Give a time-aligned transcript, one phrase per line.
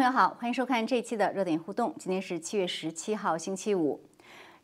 [0.00, 1.94] 朋友好，欢迎收看这一期的热点互动。
[1.98, 4.00] 今天是七月十七号，星期五。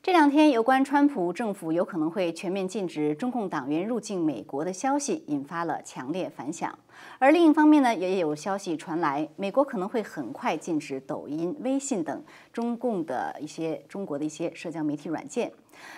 [0.03, 6.79] 这两天，有关川普政府有可能会全面禁止中共党员入境美国的消息，引发了强烈反响。
[7.19, 15.53] 而另一方面呢，也有消息传来，美国可能会很快禁止抖音、微信等中共的一些中国的一些社交媒体软件。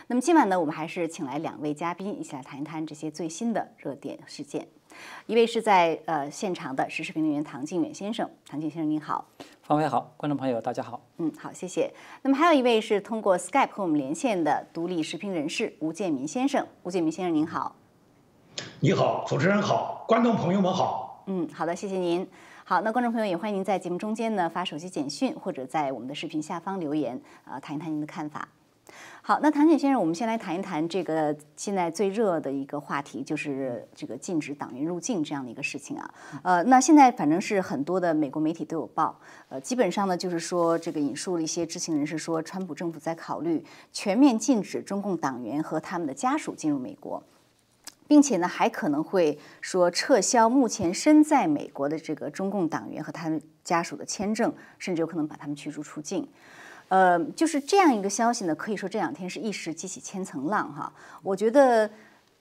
[0.08, 4.66] 那么今晚呢，我们还是请来两位嘉宾，一起来谈一谈这些最新的热点事件。
[5.26, 9.26] 一位是在呃现场的时事评论员唐靖远先生，唐靖先生您好。
[9.62, 11.00] 方伟好，观众朋友大家好。
[11.18, 11.92] 嗯，好，谢谢。
[12.22, 16.66] 那么还有一位是通过 Skype 和我们连线的独立时评人士吴建民先生。
[16.82, 17.76] 吴建民先生您好。
[18.80, 21.22] 你好，主持人好，观众朋友们好。
[21.26, 22.26] 嗯，好的，谢谢您。
[22.64, 28.48] 好，那观众朋友也欢迎您在节目中间呢发手机简讯，或者在我们的视频下方留言，呃，谈一谈您的看法。
[29.28, 36.14] 好，那唐简先生，我们先来谈一谈这个现在最热的一个话题，就是这个禁止党员入境这样的一个事情啊。
[36.42, 43.62] 呃，那现在反正是很多的美国媒体都有报，呃，基本上呢就是说这个引述了一些知情人士说，川普政府在考虑
[43.92, 47.22] 全面禁止中共党员和他们的家属进入美国，
[48.06, 56.26] 并且呢还可能会说撤销目前身在美国的这个中共党员和他们家属的签证，甚至有可能把他们驱逐出境。
[56.88, 60.90] 呃，就是这样一个消息呢，可以说这两天是一时激起千层浪哈。
[61.22, 61.90] 我觉得，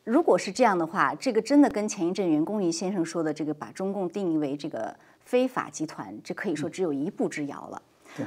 [0.05, 7.81] 如果是这样的话，这个真的跟前一阵袁公仪先生说的这个把中共定义为这个非法集团，这可以说只有一步之遥了。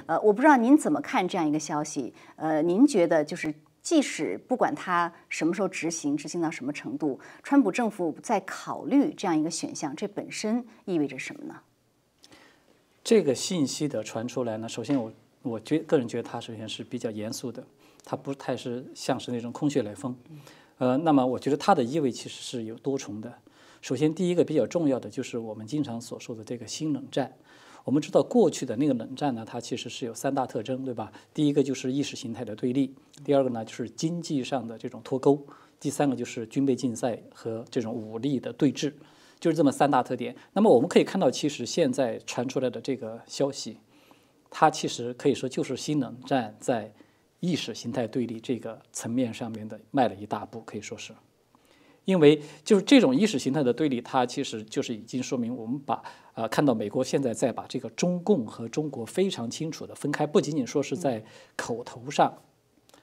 [0.06, 2.12] 呃，我不知道您怎么看这样一个消息？
[2.36, 11.54] 呃，您觉得就是即使不管他什么时候执行，执行到什么程度，川普政府在考虑这样一个选项，这本身意味着什么呢？
[13.02, 15.10] 这个信息的传出来呢，首先我。
[15.42, 17.64] 我觉个人觉得他首先是比较严肃的，
[18.04, 20.14] 他不太是像是那种空穴来风，
[20.78, 23.32] 呃，那么我觉得它的意味其实是有多重的。
[23.80, 27.34] 首先，第一个比较重要的就是我们经常所说的这个新冷战。
[27.82, 31.10] 我们知道过去的那个冷战呢，它其实是有三大特征，对吧？
[31.32, 32.94] 第一个就是意识形态的对立，
[33.24, 35.42] 第二个呢就是经济上的这种脱钩，
[35.80, 38.92] 第三个就是军备竞赛和这种武力的对峙，
[39.40, 40.36] 就是这么三大特点。
[40.52, 43.78] 那么我们可以看到，其实现在传出来的这个消息。
[44.50, 46.92] 它其实可以说就是新冷战在
[47.38, 51.14] 意识形态对立这个层面上面的迈了一大步，可以说是，
[52.04, 56.02] 因为就是这种意识形态的对立，它其实就是已经说明我们把
[56.34, 61.24] 呃看到美国现在在把这个中共和中国非常清楚的分开，不仅仅说是在
[61.56, 62.36] 口头上，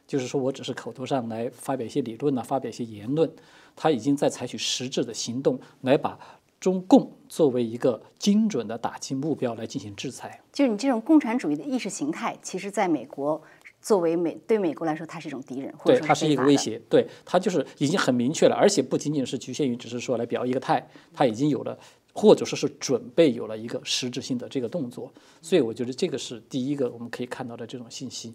[0.05, 3.31] 就是说我只是口头上来发表一些理论呢，发表一些言论，
[3.75, 6.19] 他已经在采取实质的行动来把。
[6.59, 13.41] 中共作为一个精准的打击目标来进行制裁，就是你这种共产主义的意识形态，其实在美国
[13.79, 16.81] 作为美对美国来说，它是一种敌人，或者它是一个威胁。
[16.89, 21.77] 对，它就是已经很明确了，而且不仅仅是局限于只是说来表一个态，它已经有了，
[22.11, 25.13] 或者说是准备有了一个实质性的这个动作。
[25.41, 28.33] 所以我觉得这个是第一个我们可以看到的这种信息。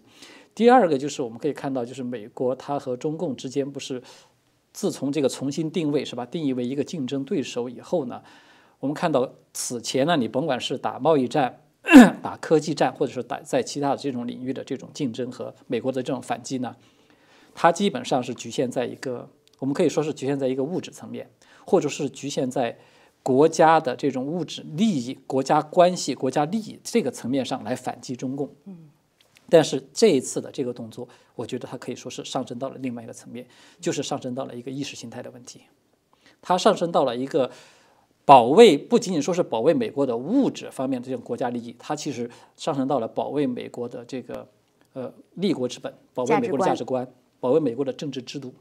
[0.55, 4.01] 第二个就是我们可以看到，就是美国它和中共之间不是。
[4.73, 8.21] 自从这个重新定位是吧，定义为一个竞争对手以后呢，
[8.79, 11.61] 我们看到此前呢，你甭管是打贸易战、
[12.21, 16.75] 打科技战，或者是打在其他的这种领域的这种竞争和美国的这种反击呢，
[17.53, 19.29] 它基本上是局限在一个，
[19.59, 21.29] 我们可以说是局限在一个物质层面，
[21.65, 22.77] 或者是局限在
[23.21, 28.49] 国家的这种物质利益、国家关系、国家利益这个层面上来反击中共。
[29.53, 33.45] 但是这一次的这个动作，我觉得它可以说是上升到了另外一个层面，
[33.79, 35.61] 就是上升到了一个意识形态的问题。
[36.41, 37.51] 它上升到了一个
[38.25, 42.27] 保卫，不仅仅说是保卫美国的物质方面的这种国家利益，它其实
[42.57, 44.49] 上升到了保卫美国的这个
[44.93, 47.07] 呃立国之本，保卫美国的价值观，
[47.39, 48.51] 保卫美国的政治制度。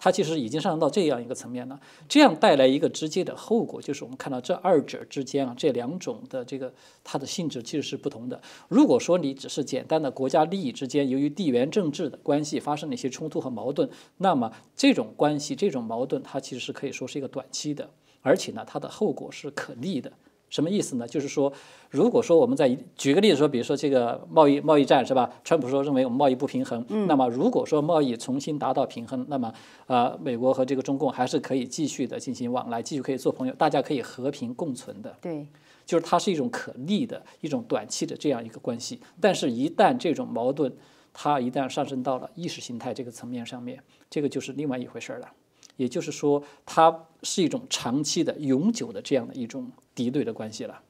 [0.00, 6.72] 它其实已经上升到这样一个层面了，这样带来一个直接的后果，就是我们看到这二者之间啊，这两种的这个
[7.02, 8.40] 它的性质其实是不同的。
[8.68, 17.90] 如果说你只是简单的国家利益之间，由于地缘政治的关系发生了一些冲突和矛盾，那么这种关系、这种矛盾，它其实是可以说是一个短期的，
[18.22, 20.12] 而且呢，它的后果是可逆的。
[20.50, 21.06] 什么意思呢？
[21.06, 21.52] 就是说，
[21.90, 25.30] 如果说我们在举个例子说，比如说这个贸易贸易战是吧？
[25.44, 29.52] 川普说认为我们贸易不平衡，那么如果说贸易重新达到平衡，那么
[29.86, 35.14] 呃，美国和这个中共还是可以继续的进行往来，继续可以做朋友，大家可以和平共存的。
[35.20, 35.46] 对，
[35.84, 39.00] 就是它是一种可逆的一种短期的这样一个关系。
[39.20, 40.72] 但是，一旦这种矛盾
[41.12, 45.30] 它一旦上升到了意识形态这个层面上面，这个就是另外一回事了。
[45.76, 49.70] 也就是说，它是一种长期的、永久的这样的一种。
[49.98, 50.80] 敌对的关系了，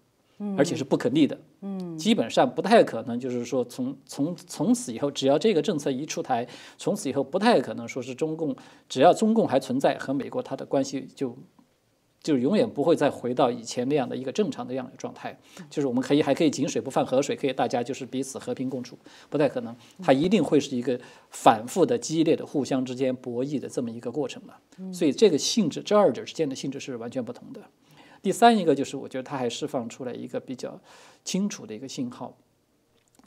[0.58, 6.46] 而且是不可逆的，嗯，基本上不太可能，就是说从从从此以后，只要这个政策一出台，
[6.76, 8.54] 从此以后不太可能说是中共，
[8.86, 11.34] 只要中共还存在和美国，它的关系就
[12.22, 15.38] 就永远不会再回到以前那样的一个正常的样的状态，
[15.70, 18.98] 就是我们可以还可以井水不犯河水，可以大家就是彼此和平共处，
[19.30, 21.00] 不太可能，它一定会是一个
[21.30, 24.92] 反复的、激烈的、互相之间博弈的这么一个过程了。
[24.92, 27.60] 所以这个性质，这二者之间的性质是完全不同的。
[28.22, 30.80] 第三一个就是，我觉得它还释放出来一个比较
[31.24, 32.36] 清楚的一个信号，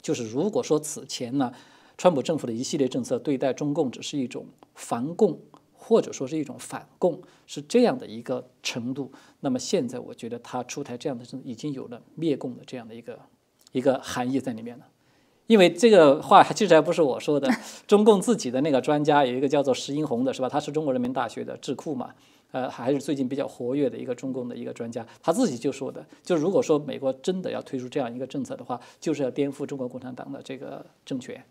[0.00, 1.52] 就是如果说此前呢，
[1.96, 5.40] 川普政府的一系列政策对待中共只是一种防共。
[5.84, 9.10] 或者说是一种反共，是这样的一个程度。
[9.40, 13.18] 那么现在，我觉得他出台这样的政，已经有了灭共的这样的一个
[13.72, 14.86] 一个含义在里面了。
[15.48, 17.50] 因为这个话其实还不是我说的，
[17.88, 20.48] 中共自己的那个专家有一个叫做石英红的，是吧？
[20.48, 22.14] 他是中国人民大学的智库嘛，
[22.52, 31.42] 呃，还是最近比较活跃的一个中共的一个专家，他自己就说的，就如果说美国真的要推出这样一个政策的话，就是要颠覆中国共产党的这个政权。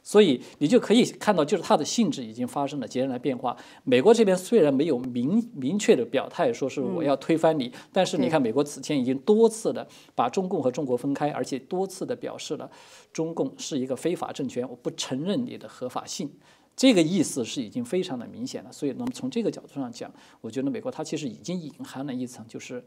[0.00, 3.54] 所以你就可以看到，就是它的性质已经发生了截然的变化。
[3.84, 12.70] 美国这边虽然没有明明确的表态说是我要推翻你，但是你看，美国此前已经多次的把中共和中国分开，而且多次的表示了
[13.12, 16.30] 中共是一个非法政权，我不承认你的合法性。
[16.78, 18.70] 这个意思是已经非常的明显了。
[18.72, 20.08] 所以，那么从这个角度上讲，
[20.40, 22.82] 我觉得美国它其实已经隐含了一层，就是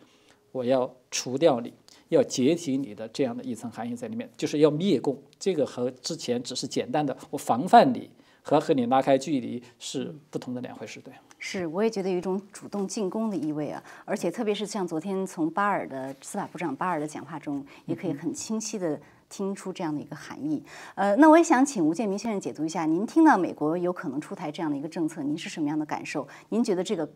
[0.54, 1.74] 我要除掉你。
[2.08, 5.18] 要解体你的这样的一层含义在里面，就是要灭共。
[5.40, 8.10] 这个和之前只是简单的我防范你
[8.42, 11.14] 和和你拉开距离是不同的两回事，对。
[11.40, 19.00] 是，我也觉得有一种主动进攻的意味啊，而且特别是像昨天从巴尔的司法部长巴尔的讲话中，也可以很清晰的
[19.32, 20.62] 听出这样的一个含义。
[20.96, 26.28] 呃，那我也想请吴建民先生解读一下，您听到美国有可能出台这样的一个政策，您是什么样的感受？
[26.50, 27.10] 您觉得这个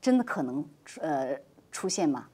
[0.00, 0.64] 真的可能
[1.00, 1.34] 呃
[1.72, 2.26] 出现吗？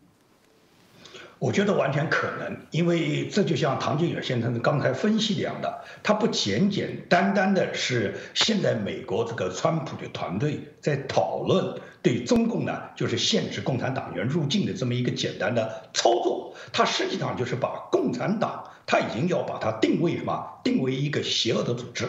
[1.39, 20.61] 我觉得完全可能，因为这就像唐建远先生刚才分析的样的，他不简简单单的是现在美国这个川普的团队在讨论对中共呢，就是限制共产党员入境的这么一个简单的操作，他实际上就是把共产党他已经要把它定位什么？
[20.65, 22.09] 定为一个邪恶的组织，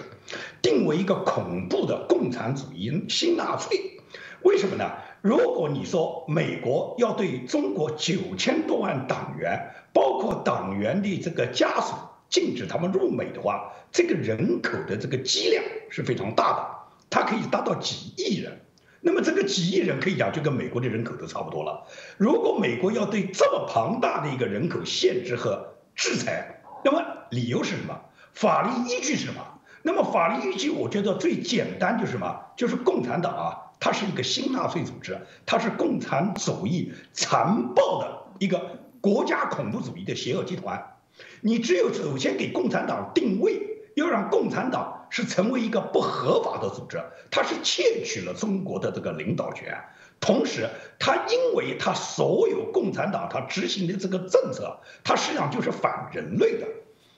[0.61, 3.99] 定为一个恐怖的共产主义新纳粹，
[4.43, 4.89] 为什么呢？
[5.21, 11.93] 如果你说美国要对中国九千多万党员，包括党员的这个家属
[12.29, 16.65] 禁止他们入美的话，这个人口的这个基量是非常大的，
[17.09, 18.61] 它可以达到几亿人。
[19.01, 21.85] 那么这个几亿人可以讲就跟美国的人口都差不多了。
[22.17, 27.99] 如果美国要对这么庞大的一个人口限制和制裁，那么理由是什么？
[28.33, 29.41] 法律依据是什么？
[29.81, 32.39] 那么法律依据，我觉得最简单就是什么？
[32.55, 33.65] 就是共产党啊。
[33.81, 40.97] 它是一个新纳粹组织，它是共产主义残暴的一个国家恐怖主义的邪恶集团。
[41.39, 43.61] 你只有首先给共产党定位，
[43.95, 49.81] 要让共产党是成为一个不合法的组织，它是窃取了中国的这个领导权，
[50.19, 50.69] 同时
[50.99, 56.67] 他因为他所有共产党他执行的这个政策，他实际上就是反人类的。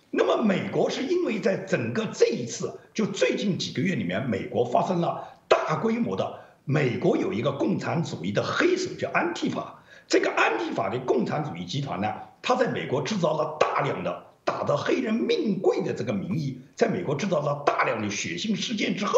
[0.09, 6.39] 那么美国是因为在整个这一次就最近几个月里面，美国发生了大规模的。
[6.63, 19.15] 美国有一个共产主义的黑手叫安提法，这个安提法的共产主义集团呢，他在美国制造了大量的打着黑人命贵的这个名义，在美国制造了大量的血腥事件之后，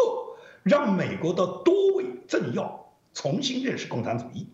[0.62, 2.83] 让美国的多位政要
[3.14, 4.48] 重新认识共产主义，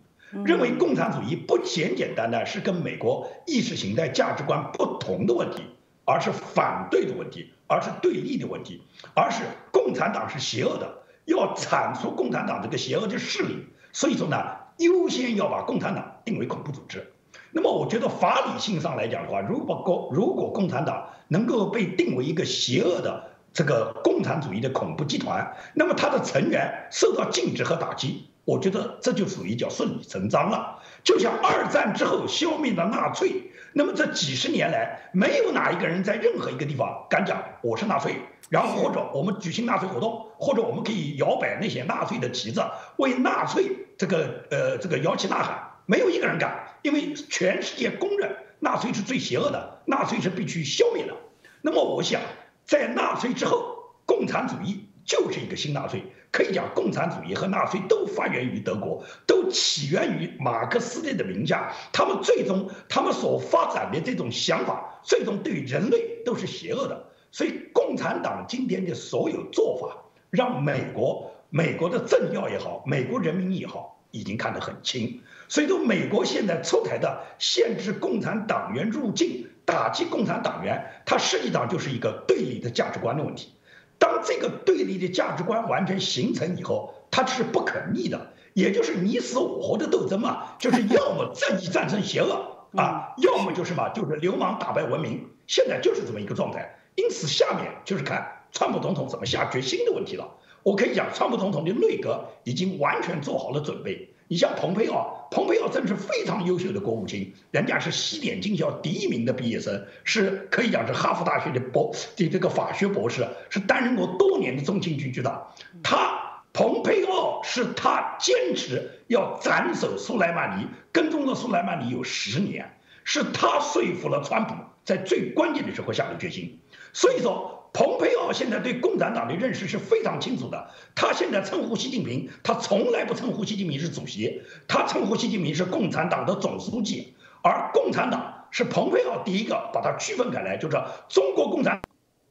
[0.44, 5.64] 认为共产主义不简简单单是跟美国意识形态价值观不同的问题，
[6.04, 8.82] 而是反对的问题，而是对立的问题，
[9.14, 10.98] 而是共产党是邪恶的。
[11.26, 14.36] 要铲除共产党这个邪恶的势力，所以说呢，
[14.78, 17.12] 优先要把共产党定为恐怖组织。
[17.52, 30.82] 那么，我觉得法理性上来讲的话，如果共如果共产党能够被定为一个邪恶的这个共产主义的恐怖集团，那么它的成员受到禁止和打击，我觉得这就属于叫顺理成章了。
[31.02, 38.16] 就像二战之后消灭了纳粹，那么这几十年来，没有哪一个人在任何一个地方敢讲我是纳粹。
[38.48, 42.62] 然后或者我们举行纳粹活动，或者我们可以摇摆那些纳粹的旗子，
[42.96, 51.14] 为纳粹这个呃这个摇旗呐喊，没有一个人敢，因为全世界公认纳粹是最邪恶的，纳粹是必须消灭的。
[51.62, 52.20] 那么我想，
[52.64, 67.04] 在纳粹之后，共产主义就是一个新纳粹，可以讲共产主义和纳粹都发源于德国，都起源于马克思列的名下，他们最终他们所发展的这种想法，最终对人类都是邪恶的。
[67.32, 69.96] 所以，共产党今天的所有做法，
[70.30, 75.20] 让美国、美国的政要也好，美国人民也好，已经看得很清。
[75.48, 83.52] 所以说，美国现在出台的限制共产党员入境、打击共产党员，它实际上就是一个对立的价值观的问题。
[84.00, 96.78] 当这个对立的价值观完全形成以后，它是不可逆的，也就是你死我活的斗争嘛，就是要么正义战胜邪恶啊，要么就是嘛，就是流氓打败文明，现在就是这么一个状态。
[96.96, 100.28] 因此，下面就是看川普总统怎么下决心的问题了。
[100.62, 104.14] 我可以讲，川普总统的内阁已经完全做好了准备。
[104.32, 115.48] 你像蓬佩奥，蓬佩奥真是非常优秀的国务卿，人家是西点军校第一名的毕业生，是可以讲是哈佛大学的博的这个法学博士，是担任过多年的中情局局长。
[115.82, 126.60] 他蓬佩奥是他坚持要斩首苏莱曼尼，跟踪了苏莱曼尼有十年，是他说服了川普在最关键的时候下的决心。
[126.92, 127.59] 所以说。
[127.72, 130.70] 蓬佩奥现在对共产党的认识是非常清楚的。
[130.94, 137.14] 他现在称呼习近平，他从来不称呼习近平是主席，他称呼习近平是共产党的总书记。
[137.42, 140.76] 而共产党是蓬佩奥第一个把它区分开来，就是
[141.08, 141.80] 中国共产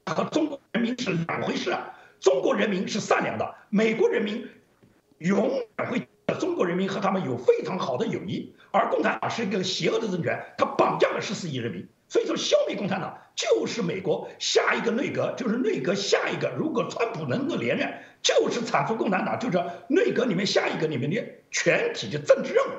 [0.04, 1.96] 党和中国人民是两回事啊。
[2.20, 4.46] 中国人民是善良的，美国人民
[5.20, 8.54] 永远会中国人民和他们有非常好的友谊。
[8.72, 11.88] 而共产党是一个邪恶的政权，他绑架了十四亿人民。
[12.10, 16.52] 所以说，消灭共产党就是美国下一个内阁，就是内阁下一个。
[16.58, 17.88] 如果川普能够连任，
[18.22, 22.70] 就是铲除共产党，就是内阁里面下一个里面的全体的政治任务。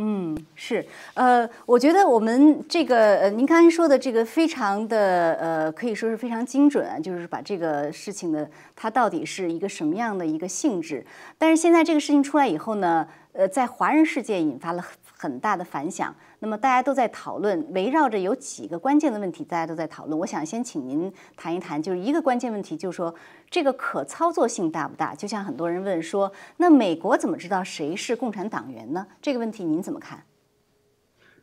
[0.00, 11.04] 嗯，是，呃，我觉得我们这个，呃，您刚才说的这个非常的，呃，可以说是非常精准，就是把这个事情的它到底是一个什么样的一个性质。
[11.36, 14.80] 但是现在这个事情出来以后呢，呃，在华人世界引发了
[15.18, 16.14] 很大的反响。
[16.38, 20.18] 那么大家都在讨论，围绕着有几个关键的问题，大家都在讨论。
[20.20, 23.14] 我想先请您谈一谈，就是一个关键问题，就是说
[23.50, 25.14] 这个可操作性大不大？
[25.14, 29.06] 就像很多人问说，那美国怎么知道谁是共产党员呢？
[29.20, 30.22] 这个问题您怎么看？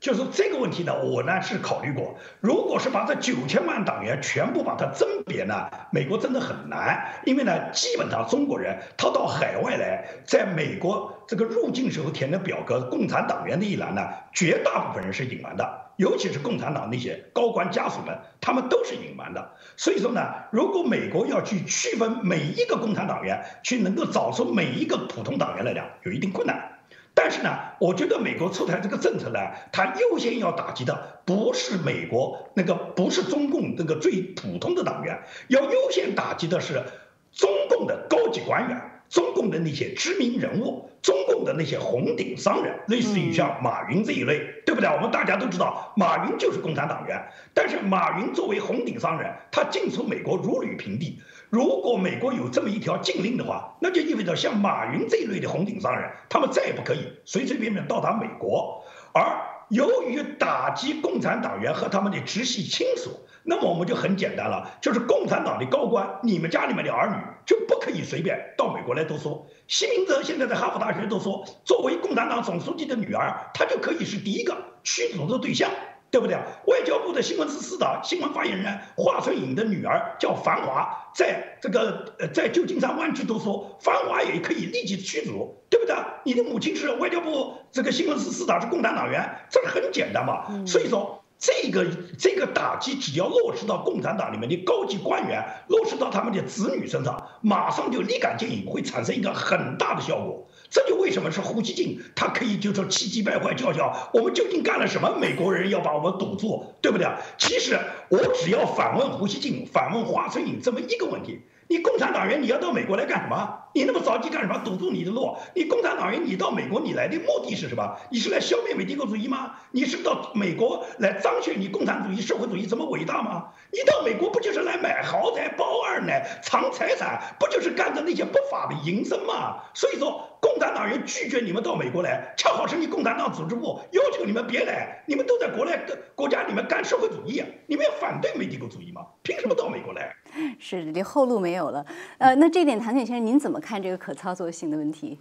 [0.06, 19.54] 就是这个问题呢，我呢是考虑过，如果是把这九千万党员全部把它甄别呢，美国真的很难，因为呢，基本上中国人他到海外来，在美国这个入境时候填的表格，共产党员的一栏呢，绝大部分人是隐瞒的，尤其是共产党那些高官家属们，他们都是隐瞒的。
[19.76, 20.22] 所以说呢，
[20.52, 26.75] 如果美国要去区分每一个共产党员，去能够找出每一个普通党员来讲，有一定困难。
[27.16, 29.40] 但是呢，我觉得美国出台这个政策呢，
[29.72, 35.18] 它优先要打击的不是美国那个，不是中共那个最普通的党员，
[35.48, 36.84] 要优先打击的是
[37.32, 38.92] 中共的高级官员。
[39.08, 44.90] 中共的那些知名人物，中共的那些红顶商人，类似于像马云这一类，对不对？
[44.90, 47.24] 我们大家都知道，马云就是共产党员。
[47.54, 51.22] 但是马云作为红顶商人，他进出美国如履平地。
[51.50, 58.84] 如果美国有这么一条禁令的话，那就意味着像马云这一类的红顶商人，他们再也不可以随随便便到达美国。
[59.14, 59.24] 而
[59.70, 63.12] 由于打击共产党员和他们的直系亲属。
[63.48, 69.46] 那么我们就很简单了，就是共产党的高官，你们家里面的儿女就不可以随便到美国来读书。
[69.68, 75.70] 席明泽现在在哈佛大学都说，作为共产党总书记的女儿，她就可以是第一个驱逐的对象，
[76.12, 76.36] 对不对？
[76.68, 85.96] 外交部的新闻司司长、新闻发言人华春莹的女儿叫樊华，在这个呃在旧金山湾区都说，樊华也可以立即驱逐，对不对？
[86.24, 90.66] 你的母亲是外交部这个新闻司司长，是共产党员，这个很简单嘛。
[90.66, 91.22] 所以说。
[91.38, 91.86] 这个
[92.18, 100.48] 这个打击只要落实到共产党里面的高级官员，落实到他们的子女身上，马上就立竿见影，会产生一个很大的效果。
[100.76, 105.16] 这就为什么是胡锡进，他可以就说气急败坏叫嚣，我们究竟干了什么？
[105.18, 107.08] 美国人要把我们堵住，对不对？
[107.38, 107.80] 其实
[108.10, 111.40] 我只要反问胡锡进，反问华春莹这么一个问题。
[111.68, 113.60] 你共产党员，你要到美国来干什么？
[113.74, 114.58] 你那么着急干什么？
[114.64, 115.36] 堵住你的路？
[115.54, 117.98] 你共产党员，你到美国你来的目的是什么？
[118.12, 119.56] 你是来消灭美帝国主义吗？
[119.72, 123.46] 你是到美国来彰显你共产主义、社会主义这么伟大吗？
[123.72, 129.58] 你到美国不就是来买豪宅、包二奶、藏财产，不就是干着那些不法的营生吗？
[129.74, 130.30] 所以说。
[130.46, 135.72] 共产党员拒绝你们到美国来，恰好是你共产党组织部要求你们别来，你们都在国内
[136.14, 139.02] 国家里面干社会主义，你们要反对美帝国主义吗？
[139.24, 140.16] 凭什么到美国来？
[140.60, 141.86] 是连后路没有了。
[142.18, 145.20] 呃，那这点唐景先生，您怎么看这个可操作性的问题？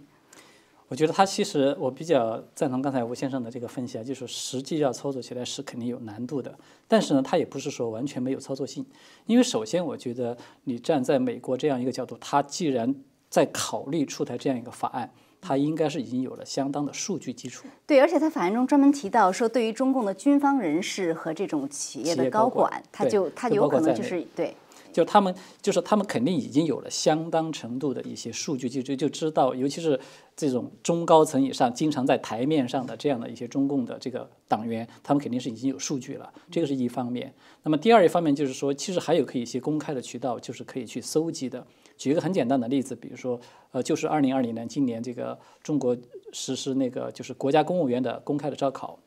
[0.87, 6.55] 我觉得他其实我比较赞同刚才吴先生的这个分析啊，就是实际要操作起来是肯定有难度的，
[6.87, 8.85] 但是呢，他也不是说完全没有操作性，
[9.25, 12.93] 因为首先我觉得你站在美国这样一个角度，他既然
[13.29, 15.09] 在考虑出台这样一个法案，
[15.41, 17.67] 它应该是已经有了相当的数据基础。
[17.85, 24.55] 对，而且在法案中专门提到说，对于中共的军方人士和这种企业的高管，他就他有可能就是对，
[24.95, 29.99] 就他们就是他们肯定已经有了相当程度的一些数据就就，就知道，尤其是
[30.37, 36.31] 这种中高层以上经常在台面上的这样的一些中共的这个党员，他们肯定是已经有数据了。
[36.49, 37.33] 这个是一方面。
[37.63, 41.67] 那么第二一方面就是说，其实还有可以一些公开的渠道，就是可以去搜集的。
[41.97, 43.37] 举一个很简单的例子，比如说，
[43.71, 45.97] 呃，就是二零二零年今年这个中国
[46.31, 48.97] 实施那个就是国家公务员的公开的招考，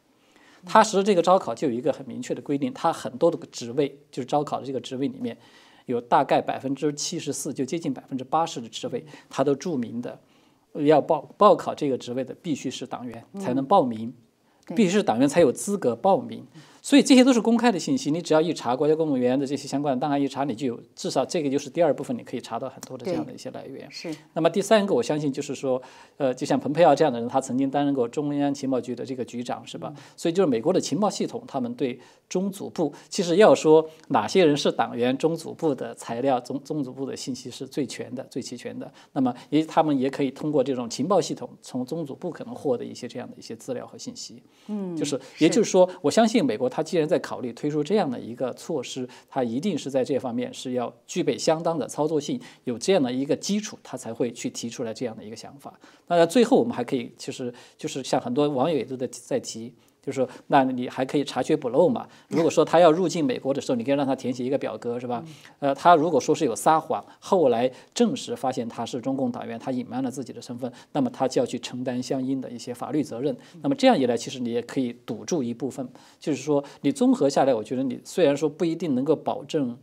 [0.66, 5.36] 它实施这个招考就有一个很明确的规定，它很多的职位就是招考的这个职位里面，
[5.88, 10.20] 有大概百分之七十四，就接近百分之八十的职位，它都注明的，
[10.84, 14.12] 要报报考这个职位的必须是党员才能报名，
[14.76, 16.46] 必须是党员才有资格报名。
[16.80, 23.86] 所以这些都是公开的信息，你只要一查国家公务员的这些相关的档案，一查你就有，至少这个就是第二部分，你可以查到很多的这样的一些来源。
[23.90, 24.14] 是。
[24.32, 25.82] 那么第三个，我相信就是说，
[26.16, 29.92] 呃，就像蓬佩奥这样的人，他曾经担任过中央情报局的这个局长，是吧？
[30.16, 38.90] 所以就是美国的情报系统，他们对中组部，其实要说哪些人是党员，中组部的材料、中中组部的信息是最全的、最齐全的。
[39.12, 44.40] 那么也他们也可以通过这种情报系统，从中组部可能获得一些这样的一些资料和信息。
[44.68, 44.96] 嗯。
[44.96, 47.48] 就是，也就是说，我相信美国他既然在考虑。
[47.58, 55.72] 推出这样的一个措施，它一定是在这方面是要具备相当的操作性，有这样的一个基础，他才会去提出来这样的一个想法。
[56.06, 59.72] 那最后我们还可以，其实就是像很多网友也都在在提。
[60.08, 62.08] 就是说，那你还可以查缺补漏嘛？
[62.28, 65.22] 如果说他要入境美国的时候，你可以让他填写一个表格，是吧？
[65.58, 73.36] 呃，他如果说是有撒谎，后来证实发现他是中共党员，他隐瞒了自己的身份，那么他就要去承担相应的一些法律责任。
[73.60, 75.86] 那么这样一来，其实你也可以堵住一部分。
[76.18, 79.76] 就是说，你综合下来，我觉得你虽然说不一定能够保证。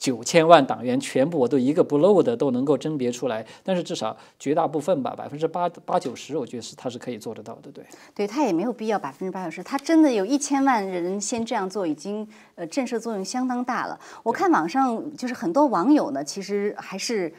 [0.00, 7.84] 九千万党员全部我都一个不漏的都能够甄别出来，但是至少绝大部分吧，百分之八八九十，我觉得是他是可以做得到的，对。
[8.14, 14.00] 对他也没有必要百分之八九十，他真的有一千万人先这样做，已经呃震慑作用相当大了。
[14.22, 17.30] 我看网上就是很多网友呢，其实还是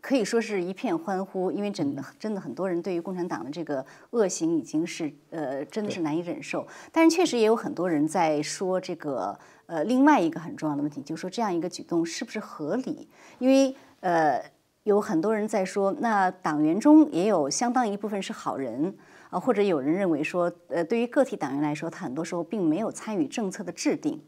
[0.00, 9.38] 可以说是一片欢呼，因为真的真的很多人对于共产党的这个恶行已经是呃真的是难以忍受，但是确实也有很多人在说这个。
[9.68, 13.06] 呃，另外一个很重要的问题就是说，这样一个举动是不是合理？
[13.38, 14.42] 因为呃，
[14.84, 18.96] 有很多人在说，那党员中也有相当一部分是好人
[19.28, 24.18] 啊，或者有人认为说，呃，对于个体党员来说，他很多时候并没有参与政策的制定，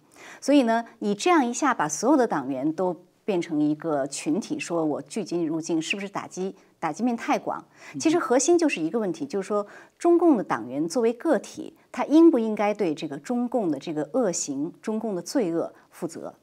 [0.42, 2.94] 所以呢，你这样一下把所有的党员都
[3.30, 6.52] 变成一个群体，说我聚集入境，是不是打击？
[6.80, 7.64] 打击面太广，
[8.00, 9.64] 其实核心就是一个问题，就是说
[9.96, 16.34] 中共的党员作为个体，他应不应该对这个中共的这个恶行、中共的罪恶负责？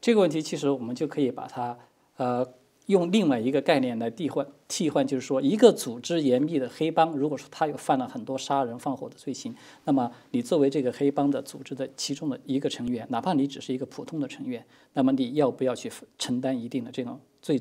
[0.00, 1.76] 这个问题其实我们就可以把它
[2.16, 2.46] 呃
[2.86, 17.60] 用另外一个概念来替换，替换就是说，一个组织严密的黑帮，如果说他有犯了很多杀人放火的罪行，那么你作为这个黑帮的组织的其中的一个成员，哪怕你只是一个普通的成员，那么你要不要去承担一定的这种罪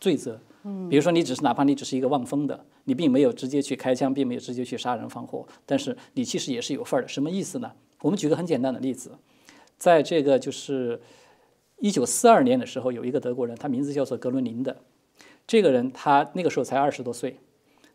[0.00, 0.40] 罪责？
[0.88, 7.08] 比如说，你只是哪怕你只是一个望风的，你并没有直接去开枪，并没有直接去杀人放火，但是你其实也是有份儿的。
[7.08, 7.70] 什么意思呢？
[8.00, 9.12] 我们举个很简单的例子，
[9.76, 10.98] 在这个就是
[11.84, 14.74] 一九四二年的时候，有一个德国人，他名字叫做格伦林的，
[15.46, 17.38] 这个人他那个时候才二十多岁，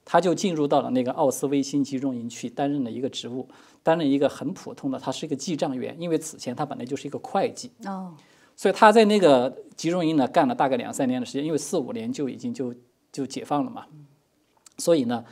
[0.05, 3.49] 他就进入到了那个奥斯威辛集中营去担任了一个职务，
[3.81, 7.71] 担任一个很普通的，他是一个记账员，因为此前他本来就是一个会计。
[7.85, 8.13] 哦。
[8.55, 12.71] 所以他在那个集中营呢干了大概两三年的时间，因为四五年就已经就
[13.11, 13.87] 就解放了嘛。
[14.77, 15.25] 所以呢，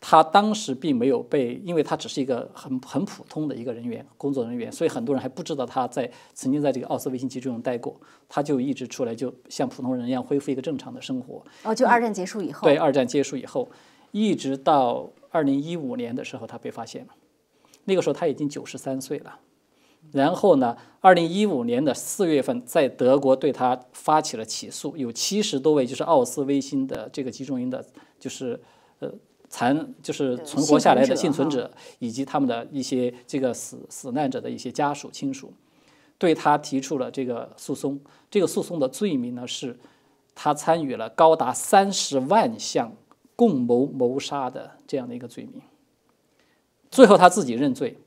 [0.00, 8.00] 他当时并没有被，因为他只是一个很很普通的一个人员工作人员，所以很多人还不知道他在曾经在这个奥斯维辛集中营待过。
[8.28, 11.42] 他就一直出来，就像普通人一样恢复一个正常的生活。
[11.64, 12.68] 哦，就二战结束以后。
[12.68, 13.68] 对，二战结束以后，
[14.12, 17.14] 一直到二零一五年的时候，他被发现了。
[17.84, 19.40] 那个时候他已经九十三岁了。
[20.12, 20.76] 然后呢？
[21.00, 27.84] 二零一五年的四月份，在德国对他发起了起诉，有七十多位就是奥斯维辛的这个集中营的，
[28.18, 28.60] 就是
[29.00, 29.12] 呃
[29.48, 35.52] 残就是存活下来的幸存者，以及他们的一些这个死死难者的一些家属亲属，
[36.18, 38.00] 对他提出了这个诉讼。
[38.30, 39.78] 这个诉讼的罪名呢是，
[40.34, 42.92] 他参与了高达三十万项
[43.34, 45.62] 共谋谋杀的这样的一个罪名。
[46.90, 47.98] 最后他自己认罪。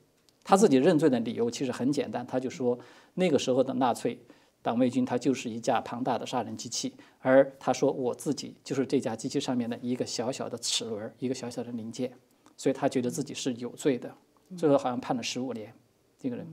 [0.44, 2.76] 他自己认罪的理由其实很简单，他就说
[3.14, 4.18] 那个时候的纳粹
[4.62, 12.12] 党卫军，它就是一架庞大的杀人机器，而他说我自己就是这架机器上面的一个小小的齿轮，一个小小的零件，
[12.56, 14.14] 所以他觉得自己是有罪的，
[14.56, 15.74] 最后好像判了十五年。
[16.18, 16.46] 这个人，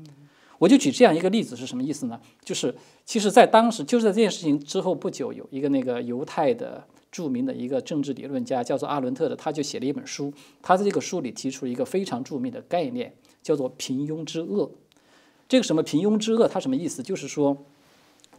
[0.58, 2.20] 我就举这样一个例子是什么意思呢？
[2.44, 13.14] 就是其实，在当时，就是在这件事情之后不久，有一个那个犹太的著名的一个政治理论家，叫做阿伦特的，他就写了一本书，他在这个书里提出了一个非常著名的概念。
[13.42, 14.70] 叫做平庸之恶，
[15.48, 17.02] 这个什么平庸之恶，它什么意思？
[17.02, 17.58] 就是说，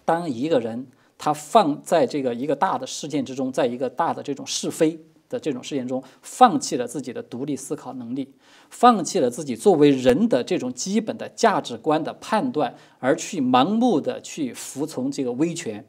[0.04, 0.86] 当一个人
[1.18, 8.34] 他放在这个一个大的事件之中，在一个大的这种是非的这种事件中，放弃了自己的独立思考能力，
[8.68, 15.86] 放弃了自己作为人的这种基本的价值观的判断，而去盲目的去服从这个威权，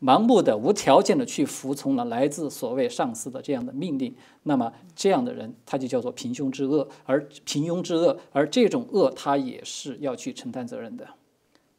[0.00, 11.06] 盲目的、无条件的去服从了来自所谓上司的这样的命令，那么这样的人他就叫做平庸之恶，而平庸之恶，而这种恶他也是要去承担责任的，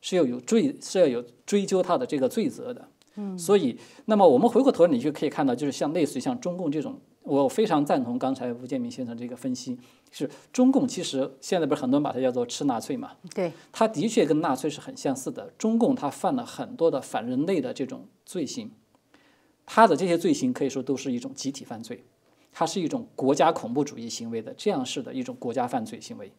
[0.01, 2.89] 是要有罪，是要有追究他的这个罪责的。
[3.15, 9.77] 嗯，所以，那么我们回过头，你就可以看到，就是像类似于像中共这种，我非常赞同刚才吴建民先生这个分析，
[10.11, 13.11] 是中共其实现在不是很多人把它叫做吃纳粹嘛？
[13.35, 15.51] 对，他的确跟纳粹是很相似的。
[15.57, 18.71] 中共他犯了很多的反人类的这种罪行，
[19.65, 22.05] 他的这些罪行可以说都是一种集体犯罪，
[22.53, 26.31] 它是一种国家恐怖主义行为的这样式的一种国家犯罪行为。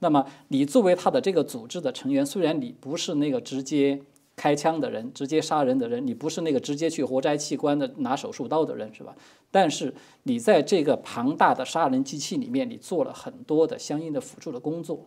[0.00, 4.00] 那么你作为他的这个组织的成员，虽然你不是那个直接。
[4.36, 9.14] 开枪的人，直接杀人的人，你不是那个直接去活摘器官的拿手术刀的人，是吧？
[9.52, 15.06] 但是你在这个庞大的杀人机器里面，你做了很多的相应的辅助的工作，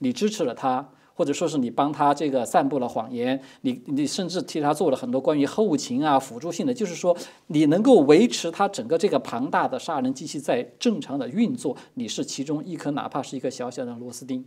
[0.00, 14.44] 你支持了他，或者说是你帮他这个散布了谎言，你你甚至替他做了很多关于后勤啊辅助性的，就是说你能够维持他整个这个庞大的杀人机器在正常的运作，你是其中一颗哪怕是一个小小的螺丝钉，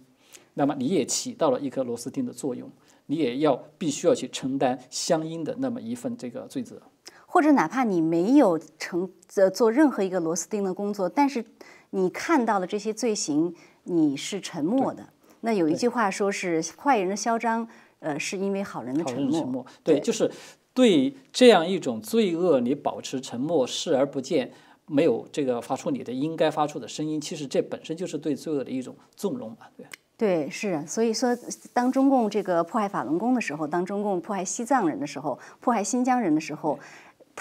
[0.53, 2.69] 那么你也起到了一颗螺丝钉的作用。
[3.08, 6.79] 你也要必须要去承担相应的那么一份这个罪责，
[7.25, 11.43] 或者哪怕你没有成呃做任何一个螺丝钉的工作，但是
[11.89, 13.55] 你看到了这些罪行，
[13.86, 15.10] 你是沉默的。
[15.41, 17.67] 那有一句话说是坏人的嚣张，
[17.99, 19.65] 呃，是因为好人的沉默。
[19.84, 20.32] 对，就是
[20.73, 24.52] 对这样一种罪恶，你保持沉默，视而不见，
[24.86, 29.86] 没有这个发出你的应该发出的声音，其实这本身就是对罪恶的一种纵容嘛，对。
[30.17, 31.34] 对，是，所以说，
[31.71, 36.78] 当中共这个迫害法轮功的时候，当中共迫害西藏人的时候，迫害新疆人的时候，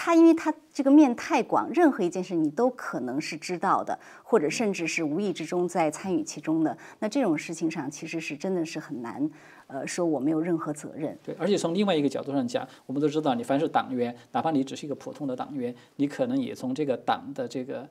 [0.01, 6.77] 他因为他这个面太广，任何一件事你都可能是知道的，或者甚至是无意之中在参与其中的。
[6.99, 9.29] 那这种事情上，其实是真的是很难，
[9.67, 11.19] 呃，说我没有任何责任。
[11.21, 17.85] 对，而且从另外一个角度上讲，我们都知道，你凡是党员，哪怕你只是一个普通的党员，你可能也从这个党的这个。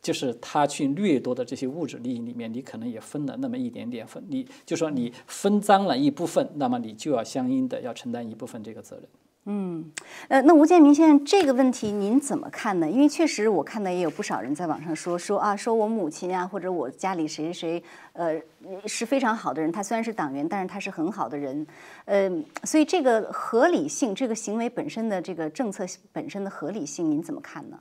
[0.00, 9.04] 就是他去掠夺的这些物质利益里面，你可能也分了那么一点点分，你就说你分赃了一部分，那么你就要相应的要承担一部分这个责任。
[9.50, 9.82] 嗯，
[10.28, 12.86] 呃，那吴建民先生这个问题您怎么看呢？
[12.86, 17.82] 因为确实我看到也有不少人在网上说说啊，说我母亲啊，或者我家里谁谁
[18.12, 18.38] 呃
[18.84, 21.66] 是非常好的人，他虽然是党员，但是他是很好的人，
[22.04, 22.30] 呃，
[22.64, 27.78] 所以这个合理性，这个行为本身的这个政策本身的合理性，您怎么看呢？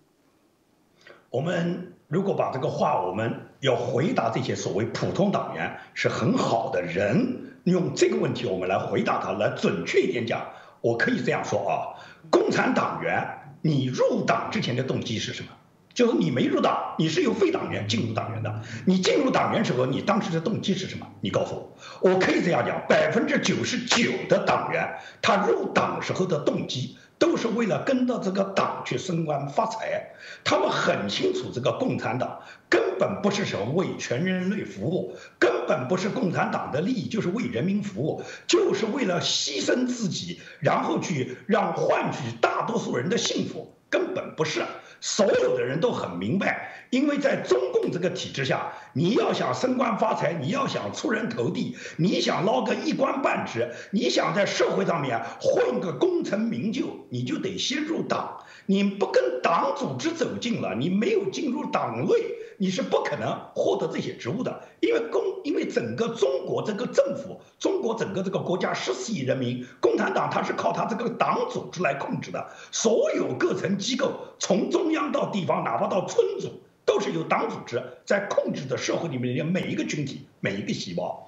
[1.30, 7.27] 我们如果把这个话，我们要回答这些所谓普通党员是很好的人，
[7.65, 10.41] 用这个问题我们来回答他，来准确一点讲，
[10.88, 13.28] 我可以这样说啊，共产党员，
[13.62, 15.50] 你入党之前的动机是什么？
[15.93, 21.06] 就是你没入党，你是由非党员进入党员的，你进入党员时候，你当时的动机是什么？
[21.19, 24.88] 你告诉我，我可以这样讲，百分之九十九的党员，
[25.21, 26.95] 他入党时候的动机。
[27.19, 30.12] 都是为了跟着这个党去升官发财，
[30.43, 44.65] 他们很清楚，这个共产党根本不是什么为全人类服务，根本不是共产党的利益，就是为人民服务，就是为了牺牲自己，然后去让换取大多数人的幸福，根本不是。
[44.99, 58.39] 所有的人都很明白，因为在中共这个体制下，你要想升官发财，你要想出人头地，你想捞个一官半职，你想在社会上面混个功成名就，你就得先入党。
[58.65, 62.13] 你不跟党组织走近了，你没有进入党内，
[62.58, 64.62] 你是不可能获得这些职务的。
[64.80, 72.48] 因为共，因为整个中国这个政府，中国整个这个国家十四亿人民，共产党它是靠它这个党组织来控制的。
[72.72, 76.50] 所有各层机构，从中央到地方，哪怕到村组，
[76.86, 81.26] 都是由党组织在控制的社会里面的每一个群体、每一个细胞。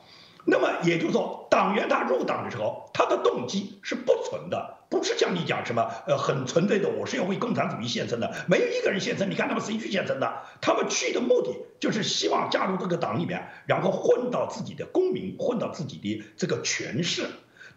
[0.52, 4.78] 那么也就是说，党员他入党的时候，他的动机是不纯的。
[4.90, 9.30] 不是像你讲什么，呃，很纯粹的，我是要为共产主义献身的，没有一个人献身。
[9.30, 10.42] 你看他们谁去献身的？
[10.60, 17.28] 他们去的目的就是希望加入这个党里面，然后混到自己的功名，混到自己的这个权势。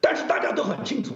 [0.01, 1.15] 但是大家都很清楚，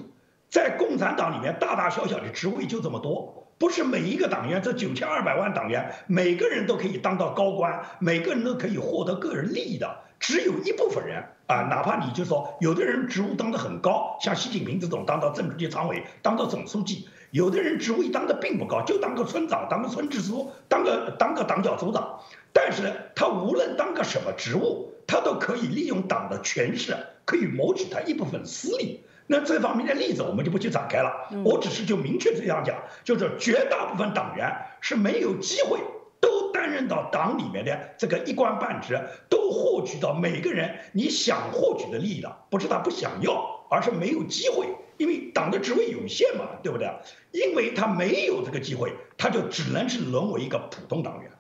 [0.51, 10.01] 在共产党里面，大大小小的职位就这么多，不是每一个党员，这九千二百万党员，每个人都可以当到高官，每个人都可以获得个人利益的。
[10.21, 22.19] 只有一部分人啊，哪怕你就说，有的人职务当得很高，像习近平这种当到政治局常委，当到总书记；有的人职位当得并不高，就当个村长，当个村支书，当个当个党小组长。
[22.53, 29.05] 但是呢他无论当个什么职务，他都可以利用党的权势，可以谋取他一部分私利。
[29.29, 31.13] 那这方面的例子我们就不去展开了，
[31.45, 35.79] 我只是就明确这样讲，就是绝大部分党员是没有机会。
[36.77, 44.67] 任到党里面的这个一官半职，都获取到每个人你想获取的利益了，不是他不想要，而是没有机会。
[44.99, 46.89] 因为党的职位有限嘛，对不对？
[47.33, 51.31] 因为他没有这个机会，他就只能是沦为一个普通党员。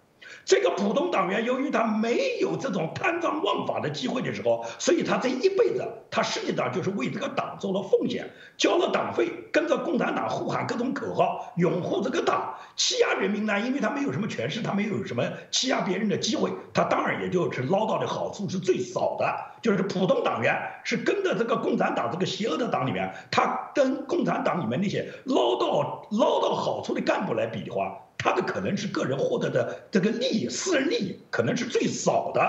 [0.47, 13.59] 这个普通党员，由于他没有这种贪赃枉法的机会的时候，所以他这一辈子，他实际上就是为这个党做了奉献，交了党费，跟着共产党呼喊各种口号，拥护这个党，欺压人民呢？
[13.59, 19.27] 因为他没有什么权势，他没有什么欺压别人的机会，他当然也就是捞到的好处是最少的。
[19.63, 27.99] 就是普通党员是跟着这个共产党这个邪恶的党里面，他跟共产党里面那些捞到捞到好处的干部来比的话。
[28.18, 32.40] 他的可能是个人获得的这个利益，私人利益可能是最少的。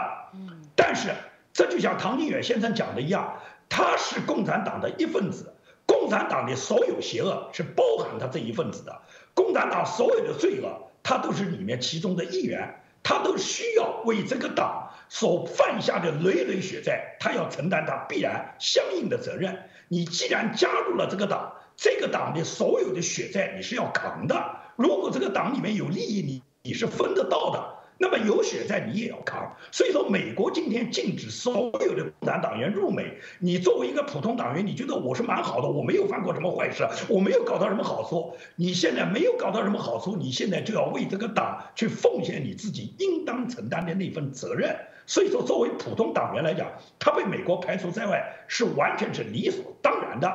[0.75, 1.09] 但是
[1.53, 5.53] 这就像唐金远先生讲的一样，他是共产党的一份子，
[5.85, 9.01] 共产党的所有邪恶是包含他这一份子的，
[9.33, 19.69] 共产党所有的罪恶，他都是里面其中的一员，他都需要为这个党所犯下的累累血债，他要承担他必然相应的责任。
[19.87, 24.35] 你既然加入了这个党，这个党的所有的血债你是要扛的。
[24.77, 29.55] 如果这个党里面有利益，你你是分得到的，那么有血债你也要扛。
[29.71, 38.33] 所以说，美国今天禁止所有的共产党员入美，你作为一个普通党员，你觉得我是蛮好的，我没有犯过什么坏事，我没有搞到什么好处。
[38.55, 44.77] 你现在没有搞到什么好处，你现在就要为这个党去奉献你自己应当承担的那份责任。
[45.07, 46.67] 所以说，作为普通党员来讲，
[46.99, 50.29] 他被美国排除在外是完全是理所当然的。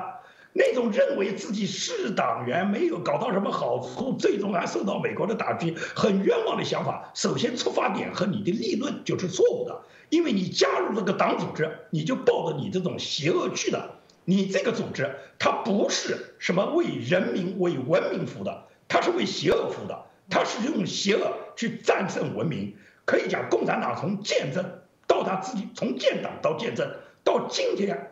[0.52, 7.10] 那种认为自己是党员没有搞到什么好处，最终还受到美国的打击，很冤枉的想法。
[7.14, 13.90] 首先出发点和你的立论就是错误的，因为你加入这个党组织，你就抱着你这种邪恶去的。
[14.24, 22.76] 你这个组织它不是什么为人民、为文明服的，它是为邪恶服的，它是用邪恶去战胜文明。
[23.04, 24.64] 可以讲，共产党从建政
[25.08, 26.88] 到他自己，从建党到建政
[27.24, 28.10] 到今天。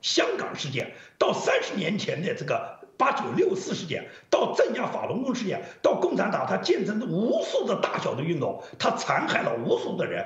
[0.00, 10.24] 香港事件到三十年前的这个八九六四事件，到镇压法轮功事件，到共产党他见证了无数的大小的运动，他残害了无数的人。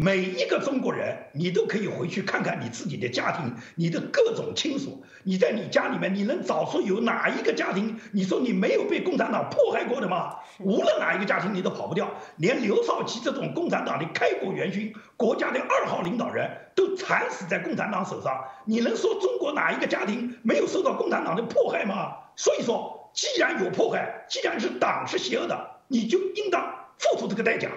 [0.00, 5.02] 每一个中国人，你都可以回去看看你自己的家庭，你的各种亲属。
[5.24, 10.36] 你在你家里面，你能找出有哪一个家庭，你说你没有被共产党迫害过的吗？
[10.60, 12.08] 无论哪一个家庭，你都跑不掉。
[12.36, 22.14] 连刘少奇这种共产党的开国元勋、国家的二号领导人都惨死在共产党手上，你能说中国哪一个家庭没有受到共产党的迫害吗？
[22.36, 27.68] 所以说，既然有迫害，既然是党是邪恶的，你就应当付出这个代价。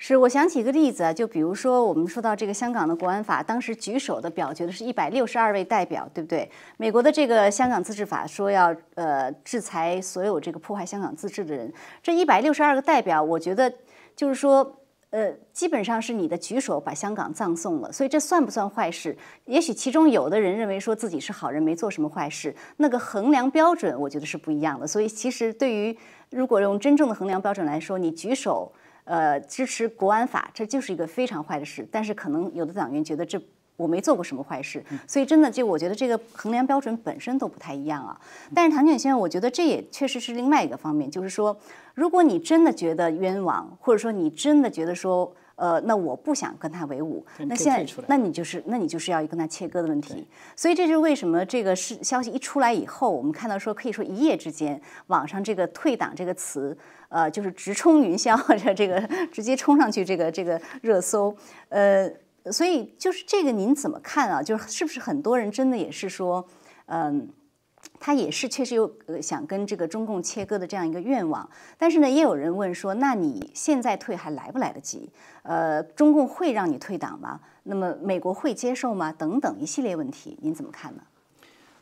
[0.00, 6.48] 是，我想起一个例子啊，就比如说我们说到这个香港的国安法，当时举手的表决的是一百六十二位代表，对不对？
[6.76, 13.70] 美国的这个香港自治法说要呃制裁所有这个破坏香港自治的人，这一百六十二个代表，我觉得
[14.14, 14.80] 就是说
[15.10, 19.18] 呃基本上是你的举手把香港葬送了，所以这算不算坏事？
[19.46, 24.86] 也许其中有的人认为说自己是好人，没做什么坏事，那个衡量标准我觉得是不一样的。
[24.86, 25.98] 所以其实对于
[26.30, 28.72] 如果用真正的衡量标准来说，你举手。
[29.08, 31.88] 呃，支持国安法，这就是一个非常坏的事。
[31.90, 33.40] 但是可能有的党员觉得这
[33.76, 38.20] 我没做过什么坏事，所以真的就我觉得这个衡量标准本身都不太一样啊。
[38.54, 41.58] 但是唐卷先生，我觉得这也确实是另外一个方面，就是说，
[41.94, 45.34] 如果你真的觉得冤枉，或者说你真的觉得说。
[45.58, 47.26] 呃，那我不想跟他为伍。
[47.38, 50.24] 那现在，那你就是，那你就是要跟他切割的问题。
[50.54, 59.00] 所以这是为什么这个是消息一出来以后，我们看到说，可以说一夜之间，网上这个“退党”这个词，呃，就是直冲云霄，这这个
[59.32, 61.36] 直接冲上去这个这个热搜。
[61.70, 62.08] 呃，
[62.52, 64.40] 所以就是这个您怎么看啊？
[64.40, 66.46] 就是是不是很多人真的也是说，
[66.86, 67.28] 嗯。
[68.00, 75.08] 他也是确实有呃想跟这个中共切割的这样一个愿望，但是呢，也有人问说，那你现在退还来不来得及？
[75.42, 77.40] 呃，中共会让你退党吗？
[77.64, 79.12] 那么美国会接受吗？
[79.12, 81.02] 等等一系列问题，您怎么看呢？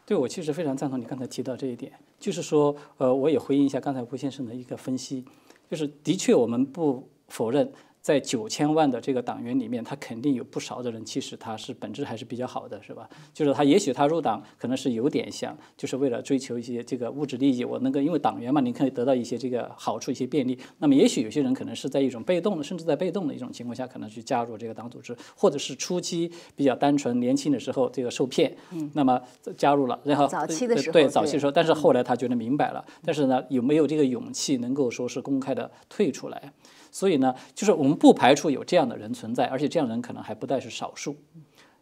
[0.05, 5.25] 对我其实非常赞同你刚才提到这一点，就是说，呃，我也回应一下刚才吴先生的一个分析，
[5.71, 7.73] 就是的确我们不否认。
[8.07, 13.11] 在九千万的这个党员里面，他肯定有不少的人，其实他是本质还是比较好的，是吧？
[13.35, 20.57] 就是他也许他入党可能是有点想，就是为了追求一些这个物质利益，我能够因为党员嘛，你可以得到一些这个好处、一些便利。
[20.79, 28.57] 那么也许有些人可能是在一种被动的，甚至在被动的一种情况下，可能去加入这个党组织，或者是初期比较单纯、年轻的时候这个受骗，
[28.93, 29.21] 那么
[29.57, 36.53] 加入了，然后早期的时候对早期的时候，但是后来他觉得明白了，但是呢，有没有这个勇气能够说是公开的退出来？
[36.97, 41.15] 所以呢，就是我们不排除有这样的人存在，而且这样人可能还不但是少数。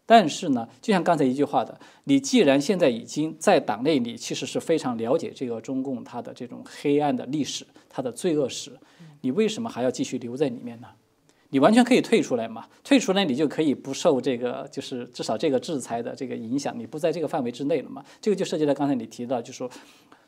[0.05, 8.77] 但是呢，就像刚才一句话的，你既然现在已经在党内，你其实是非常了解这个中共它的这种黑暗的历史、它的罪恶史，
[9.21, 10.89] 你为什么还要继续留在里面呢？
[11.51, 18.03] 你完全可以退出来嘛，退出来你就可以不受这个就是至少这个制裁的这个影响，你不在这个范围之内了嘛。
[18.19, 19.71] 这个就涉及到刚才你提到，就是说。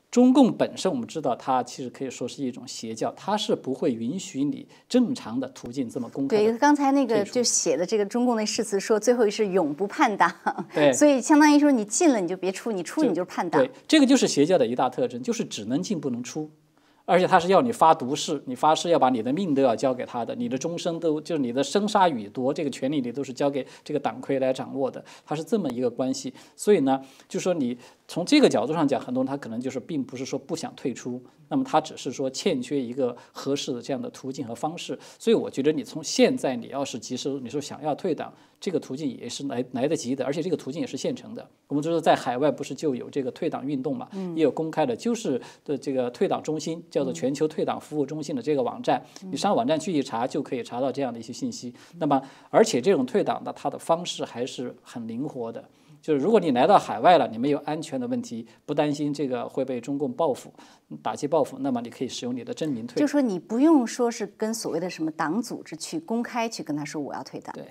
[0.10, 6.38] 中共本身，我们知道，它其实可以说是一种邪教，它是不会允许你正常的途径这么公开。
[6.38, 10.32] 对，刚才那个就写的这个中共的誓词说，最后是永不叛党。
[10.74, 13.62] 对， 所以相当于说你进了你就别出，你出你就是叛党。
[13.62, 16.50] 对，这个就是邪教的一大特征，就是只能进不能出。
[17.08, 26.34] 而且他是要你发毒誓，你发誓要把你的命都要交给他的，你的终生都就是你的生杀予夺这个权利，你都是交给这个党魁来掌握的，他是这么一个关系。
[26.58, 27.78] 所以呢，就说你
[28.10, 34.98] 从这个角度上讲，很多人他可能就是并不是说不想退出，那么它只是说欠缺一个合适的这样的途径和方式。
[35.18, 38.34] 所以我觉得你从现在你要是及时你说想要退党。
[38.60, 41.48] 这个途径也是来来得及的，而且这个途径也是现成的。
[41.68, 51.72] 我们知道，在海外不是就有这个退党运动嘛，也有公开的，就是的这个退党中心，叫做全球退党服务中心的这个网站，你上网站去一查，就可以查到这样的一些信息。
[52.00, 55.64] 那么，而且这种退党的它的方式还是很灵活的，
[56.08, 60.54] 就是如果你来到海外了，你没有安全的问题，不担心这个会被中共报复、
[61.04, 62.98] 打击报复，那么你可以使用你的真名退。
[62.98, 67.54] 就说你不用说是跟所谓的什么党组织去公开去跟他说我要退党。
[67.54, 67.66] 对。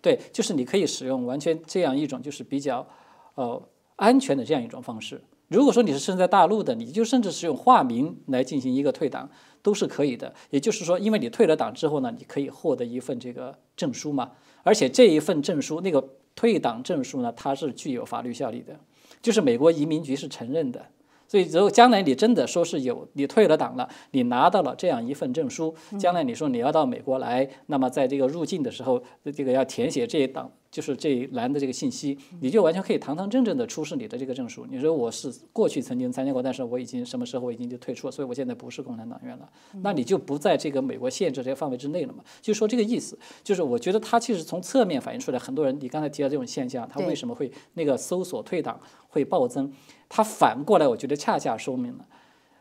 [0.00, 2.86] 对，就是你可以使用完全这样一种就是比较，
[3.34, 3.60] 呃，
[3.96, 5.20] 安全的这样一种方式。
[5.48, 9.28] 如果说你是身在大陆的，你就甚至是用化名来进行一个退党
[9.60, 10.32] 都是可以的。
[10.50, 14.30] 也就是说，因为你退了党之后呢，你可以获得一份这个证书嘛，
[14.62, 18.78] 而且这一份证书，那个退党证书呢，它是具有法律效力的，
[19.20, 20.86] 就是美国移民局是承认的。
[21.28, 29.02] 所以，如果将来你真的说是有你退了党了，你拿到了这样一份证书，将来你说你要到美国来，那么在这个入境的时候，
[29.34, 30.52] 这个要填写这一档。
[30.76, 34.66] 就是这一栏的这个信息，你就完全可以堂堂正正的出示你的这个证书。
[34.68, 39.48] 你说我是过去曾经参加过，但是我已经什么时候我已经就退出了，所以我现在不是共产党员了。
[39.80, 42.22] 那你就不在这个美国限制这个范围之内了嘛？
[42.42, 49.72] 就说这个意思，就是我觉得他其实从侧面反映出来，很多人你刚才提到这种现象，他为什么会那个搜索退党会暴增？
[50.10, 52.04] 他反过来，我觉得恰恰说明了，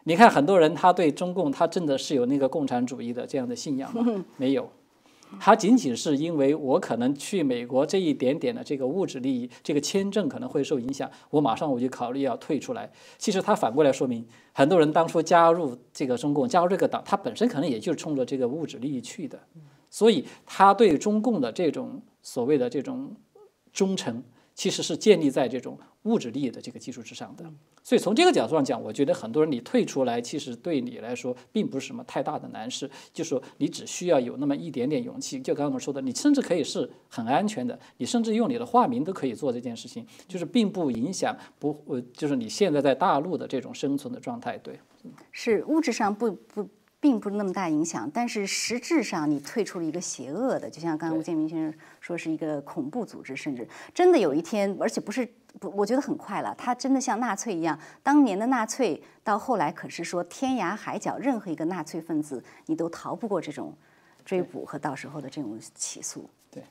[0.05, 4.23] 你看很多人他对中共他真的是有那个共产主义的这样的信仰吗？
[4.37, 4.71] 没有。
[5.39, 12.91] 他仅仅是因为我可能去美国这一点点的这个物质利益，这个签证可能会受影响，我马上我就考虑要退出来。
[13.17, 19.39] 其实他反过来说明，很多人当初加入这个中共，加入这个党，他本身可能也就是冲着这个物质利益去的，
[19.89, 23.15] 所以他对中共的这种所谓的这种
[23.71, 24.23] 忠诚。
[24.55, 27.43] 其实是建立在这种物质利益的这个基础之上的，
[27.83, 35.39] 所以从这个角度上讲，我觉得很多人你退出来，其实对你来说并不是什么太大的难事，就说你只需要有那么一点点勇气。
[35.39, 44.57] 就刚刚我们说的，你甚至可以是很安全的，你甚至用你的化名都可以做这件事情，就是并不影响不呃，就是你现在在大陆的这种生存的状态。
[44.57, 44.79] 对，
[45.31, 46.69] 是物质上不不。
[47.05, 55.23] 并不是那么大影响，但是实质上你退出了一个邪恶的，就像刚刚吴建民先生说是一个恐怖组织，甚至真的有一天，而且不是
[55.59, 63.71] 不，我觉得很快了，他真的像纳粹一样，当年的纳粹到后来可是说天涯海角任何一个纳粹分子你都逃不过这种
[64.25, 66.27] 追捕和到时候的这种起诉。
[66.49, 66.63] 对，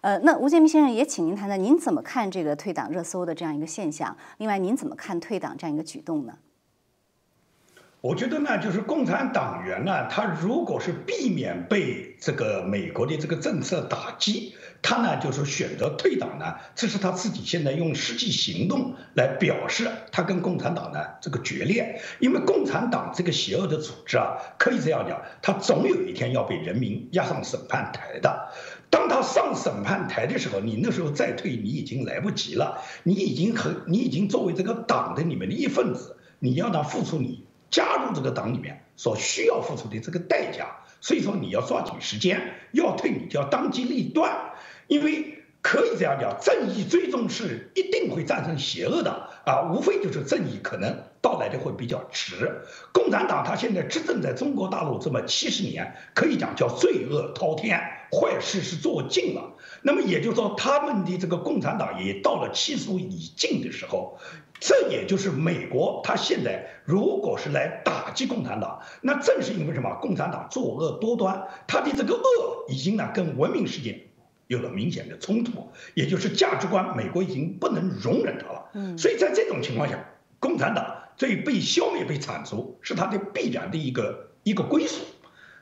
[0.00, 4.16] 呃，那吴建民先生也请您谈谈您怎么看这个退党热搜的这样一个现象？
[4.38, 6.36] 另外您怎么看退党这样一个举动呢？
[8.02, 22.00] 我觉得呢，就是共产党员呢，他如果是避免被这个美国的这个政策打击，他呢就是选择退党呢，这是他自己现在用实际行动来表示他跟共产党呢这个决裂。
[22.20, 28.52] 因为共产党这个邪恶的组织啊，可以这样讲，他总有一天要被人民押上审判台的。
[28.88, 32.82] 当他上审判台的时候，你那时候再退，你已经来不及了。
[33.02, 37.45] 你已经和你已经作为这个党的里面的一份子，你要他付出你。
[37.70, 40.66] 加入这个党里面所需要付出的这个代价，
[41.00, 44.52] 所以说你要抓紧时间，要退你就要当机立断，
[44.86, 52.62] 因为可以这样讲，正义最终是一定会战胜邪恶的啊，无非就是正义可能到来的会比较迟。
[52.92, 57.80] 共产党他现在执政在中国大陆这么七十年，可以讲叫罪恶滔天，
[58.12, 59.54] 坏事是做尽了。
[59.82, 64.18] 那么也就是说，他们的这个共产党也到了气数已尽的时候。
[64.58, 69.98] 这也就是美国，他现在如果是来打击共产党，那正是因为什么？
[70.00, 74.06] 共产党作恶多端，他的这个恶已经呢跟文明世界
[74.46, 78.70] 有了明显的冲突，也就是价值观，美国已经不能容忍他了。
[78.74, 79.98] 嗯，所以在这种情况下，
[80.38, 85.02] 共产党最被消灭、被铲除，是他的必然的一个一个归宿。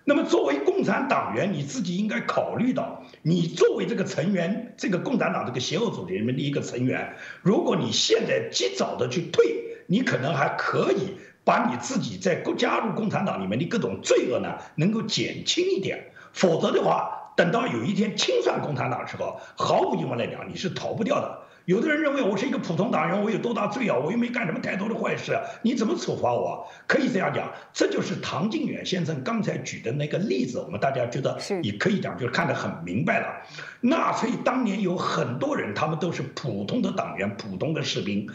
[0.06, 16.10] 那么，作为共产党员，你自己应该考虑到，你作为这个成员，这个共产党这个邪恶组织里面的一个成员，如果你现在及早的去退，你可能还可以把你自己在加入共产党里面的各种罪恶呢，能够减轻一点。
[16.32, 21.43] 否则的话，等到有一天清算共产党的时候，毫无疑问来讲，你是逃不掉的。
[21.64, 23.96] 有的人认为我是一个普通党员，我有多大罪啊？
[23.96, 26.68] 我又没干什么太多的坏事，你怎么处罚我？
[26.86, 33.42] 可以这样讲，这就是唐靖远先生刚才举的那个例子，我们大家觉得也可以讲，就是看得很明白了。
[33.80, 38.28] 纳粹当年有很多人，他们都是普通的党员、普通的士兵。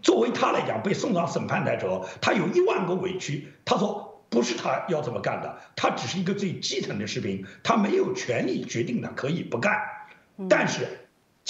[0.00, 3.52] 作为他来讲，被送上审判台之后，他有一万个委屈。
[3.66, 9.78] 他说不是他要这么干的，他只是一个最基层的士兵，他没有权利决定的可以不干，
[10.48, 10.86] 但是。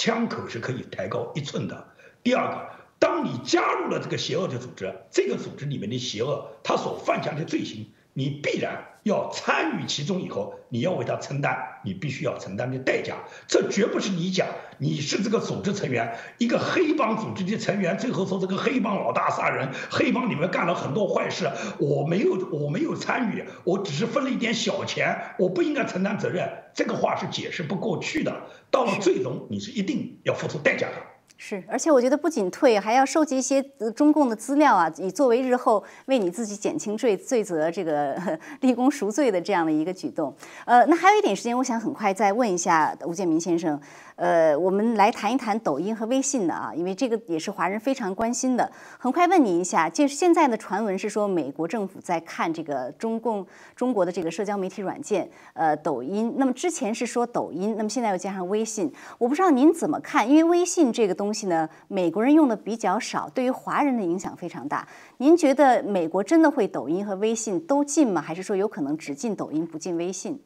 [0.03, 1.87] 枪口是可以抬高一寸的。
[2.23, 13.15] 第二个，当你加入了这个邪恶的组织，这个组织里面的邪恶，他所犯下的罪行，你必然要参与其中以后，你要为他承担你必须要承担的代价。
[13.47, 14.47] 这绝不是你讲
[14.77, 21.49] 你是这个组织成员，一个黑帮组织的成员，最后说这个黑帮老大杀人，黑帮里面干了很多坏事，
[21.79, 26.47] 我没有我没有参与，我只是分了一点小钱，我不应该承担责任。
[26.73, 28.43] 这个话是解释不过去的。
[28.69, 31.10] 到了最终，你是一定要付出代价的。
[31.43, 33.63] 是，而且我觉得不仅退，还要收集一些
[33.95, 38.15] 中共的资料啊，以作为日后为你自己减轻罪罪责、这个
[38.61, 40.31] 立功赎罪的这样的一个举动。
[40.65, 43.81] 呃，那还有一点时间，我想很快再问一下吴建民先生。
[44.17, 48.71] 呃，我们来谈一谈抖音和微信的啊，因为这个也是华人非常关心的。
[48.99, 53.43] 很快问你一下，就是现在的传闻是说，美国政府在看这个中共
[53.75, 56.35] 中国的这个社交媒体软件，呃，抖音。
[56.37, 60.29] 那么之前是说抖音，那么现在又加上微信，我不知道您怎么看？
[60.29, 64.85] 因为微信这个东东西呢，美国人用的比较少，对于华人的影响非常大。
[65.19, 68.21] 您觉得美国真的会抖音和微信都禁吗？
[68.21, 70.41] 还是说有可能只禁抖音不禁微信？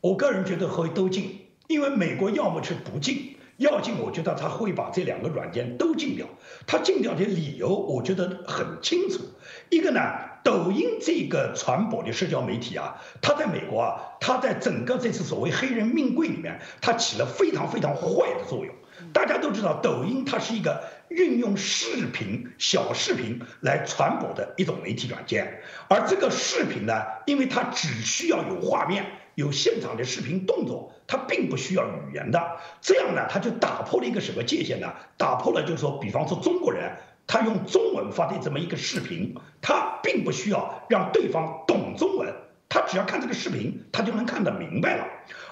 [0.00, 1.40] 我个人觉得会都禁。
[1.66, 6.28] 因为美国要么是不禁，要禁，我觉得他会把这两个软件都禁掉。
[6.64, 9.24] 他禁掉的理由，我觉得很清楚。
[9.68, 10.00] 一个呢，
[10.44, 18.72] 抖音这个传播的社交媒体啊，它在美国啊，它在整个这次所谓黑人命贵里面，它起了非常非常坏的作用。
[19.16, 29.06] 大家都知道，抖音它是一个运用视频、小视频来传播的一种媒体软件，而这个视频呢，因为它只需要有画面。
[29.34, 34.92] 有现场的视频动作，它并不需要语言的，这样呢，它就打破了一个什么界限呢？
[35.18, 36.90] 打破了就是说，比方说中国人，
[37.26, 42.34] 他用中文发的这么一个视频，他并不需要让对方懂中文，
[42.76, 45.06] 他只要看这个视频，他就能看得明白了。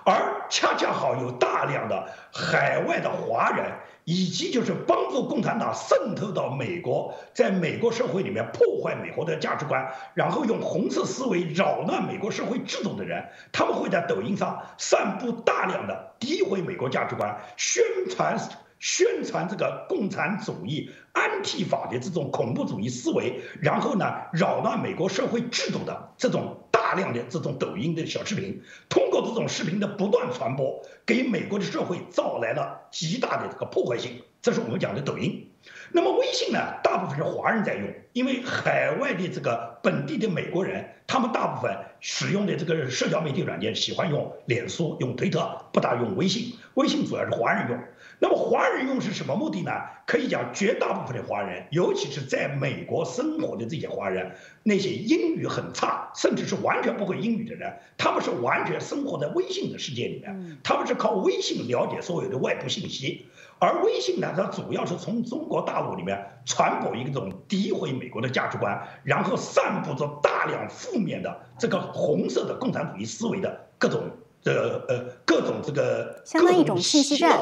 [0.05, 3.73] 而恰恰好有大量的海外的华人。
[4.07, 18.37] 以及就是帮助共产党渗透到美国，在美国社会里面破坏美国的价值观，然后用红色思维扰乱美国社会制度的人，他们会在抖音上散布大量的诋毁美国价值观、宣传
[18.85, 24.05] 宣传这个共产主义、安提法的这种恐怖主义思维，然后呢
[24.35, 26.61] 扰乱美国社会制度的这种。
[26.85, 28.61] 大量的这种抖音的小视频，
[28.91, 34.23] 通过这种视频的不断传播，给美国的社会造来了极大的这个破坏性。
[34.43, 35.51] 这是我们讲的抖音。
[35.93, 36.59] 那么微信呢？
[36.83, 46.53] 大部分是华人在用，因为海外的这个本地的美国人，他们大部分使用的这个社交媒体软件喜欢用脸书、用推特，不大用微信。
[46.75, 47.79] 微信主要是华人用。
[48.25, 49.71] 那么华人用是什么目的呢？
[50.07, 63.27] 可以讲，绝大部分的华人，尤其是在美国生活的这些华人，那些英语很差，甚至是完全不会英语的人，他们是完全生活在微信的世界里面，他们是靠微信了解所有的外部信息。
[63.59, 74.01] 而微信呢，它主要是从中国大陆里面传播一种诋毁美国的价值观，然后散布着大量负面的这个红色的共产主义思维的各种
[74.45, 77.39] 呃呃各种这个相当于一种信息战。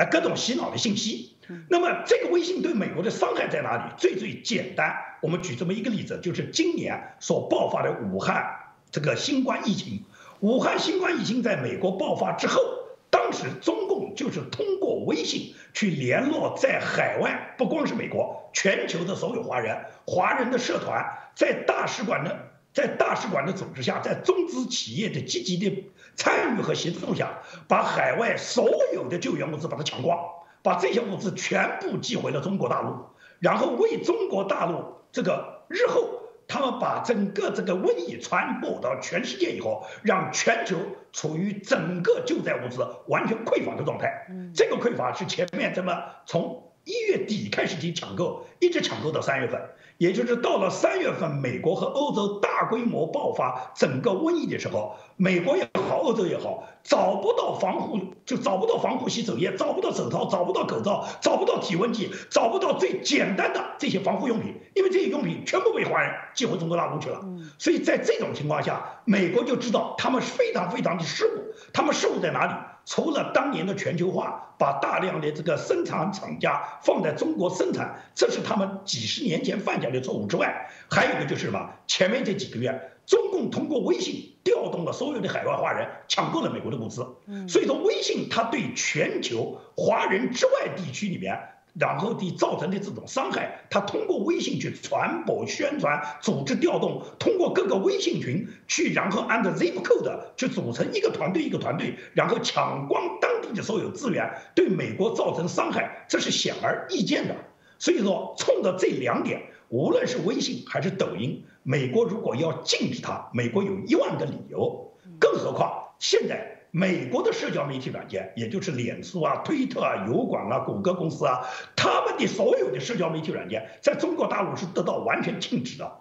[0.00, 1.36] 啊，各种洗脑的信息。
[1.68, 3.92] 那么，这个微信对美国的伤害在哪里？
[3.98, 8.56] 最最简单，我们举这么一个例子，就是今年所爆发的武汉
[8.90, 10.04] 这个新冠疫情。
[10.40, 12.62] 武汉新冠疫情在美国爆发之后，
[13.10, 19.76] 当时中共就是通过微信去联络在海外，不光是美国，全球的所有华人，
[20.06, 22.49] 华人的社团，在大使馆的。
[22.72, 30.18] 在大使馆的组织下，在中资企业的积极的参与和协助下，把海外所有的救援物资把它抢光，
[30.62, 32.94] 把这些物资全部寄回了中国大陆，
[33.38, 40.76] 然后为中国大陆这个日后他们把整个这个瘟疫传播到全世界以后，让全球
[41.12, 44.26] 处于整个救灾物资完全匮乏的状态。
[44.54, 49.60] 这个匮乏是前面这么从一月底开始去抢购，一直抢购到三月份。
[50.00, 67.20] 也就是到了三月份，美国和欧洲大规模爆发整个瘟疫的时候，美国也好，欧洲也好，找不到防护，就找不到防护洗手液，找不到手套，找不到口罩，找不到体温计，找不到最简单的这些防护用品，因为这些用品全部被华人寄回中国大陆去了。
[67.58, 72.54] 所以在这种情况下，美国就知道他们是非常非常的失误，他们失误在哪里？
[72.90, 81.70] 除了当年的全球化，把大量的这个生产厂家放在中国生产，这是他们几十年前犯下的错误之外，还有一个就是什么？
[81.86, 87.06] 前面这几个月，中共通过微信调动了所有的海外华人，抢购了美国的物资。
[87.48, 91.38] 所以说，微信它对全球华人之外地区里面。
[91.74, 107.34] 然后的造成的这种伤害，他通过微信去传播、宣传、组织调动，通过各个微信群去，然后按照 zip code 去组成一个团队一个团队，然后抢光当地的所有资源，对美国造成伤害，这是显而易见的。
[107.78, 116.59] 所以说，冲着这两点，无论是微信还是抖音，美国如果要禁止它，美国有一万个理由，更何况现在。
[116.72, 121.40] 美国的社交媒体软件，也就是脸书啊、推特啊、油管啊、谷歌公司啊，
[121.74, 125.92] 他们的所有的社交媒体软件，在中国大陆是得到完全禁止的。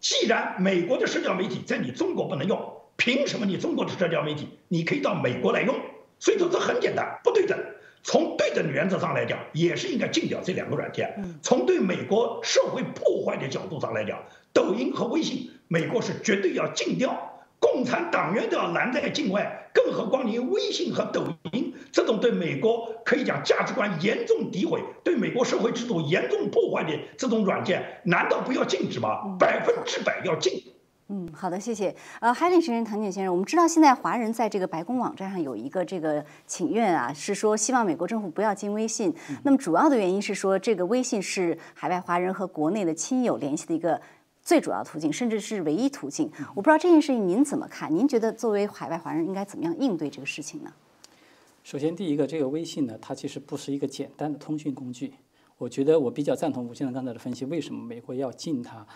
[0.00, 2.60] 既然美国的社交媒体在你中国不能用，
[2.96, 5.74] 凭什么你中国的社交媒体你可以到美国来用？
[6.18, 7.58] 所以说这很简单，不对等。
[8.04, 11.38] 从对等原则上来讲，也是应该禁掉这两个软件。
[11.42, 14.22] 从对美国社会破坏的角度上来讲，
[14.52, 17.37] 抖音和微信，美国是绝对要禁掉。
[17.60, 29.36] 共产党员都要拦在境外，更何况你微信和抖音这种对美国可以讲价值观严重诋毁、对美国社会制度严重破坏的这种软件，难道不要禁止吗？
[29.38, 30.62] 百分之百要禁。
[31.10, 31.94] 嗯，好的，谢谢。
[32.20, 39.14] 呃，海林先生、唐景先生，我们知道现在华人在这个白宫网站上有一个这个请愿啊，是说希望美国政府不要禁微信。
[39.42, 44.00] 那么主要的原因是说，这个微信是海外华人和国内的亲友联系的一个。
[44.48, 46.32] 最主要途径，甚至是唯一途径。
[46.54, 47.94] 我不知道这件事情您怎么看？
[47.94, 50.72] 您觉得作为海外华人应该怎么样应对这个事情呢？
[51.62, 55.12] 首先，第一个，这个微信呢，它其实不是一个简单的通讯工具。
[55.58, 57.44] 我觉得我比较赞同吴先生刚才的分析。
[57.44, 58.86] 为什么美国要禁它？